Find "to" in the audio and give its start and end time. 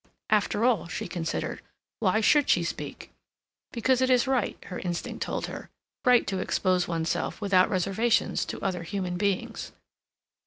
6.25-6.39, 8.45-8.59